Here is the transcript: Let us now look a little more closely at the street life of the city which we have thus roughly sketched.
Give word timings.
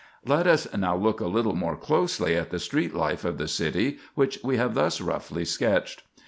Let 0.25 0.47
us 0.47 0.67
now 0.75 0.95
look 0.97 1.19
a 1.19 1.27
little 1.27 1.53
more 1.55 1.75
closely 1.77 2.35
at 2.35 2.49
the 2.49 2.57
street 2.57 2.95
life 2.95 3.23
of 3.23 3.37
the 3.37 3.47
city 3.47 3.99
which 4.15 4.39
we 4.43 4.57
have 4.57 4.73
thus 4.73 4.99
roughly 4.99 5.45
sketched. 5.45 6.01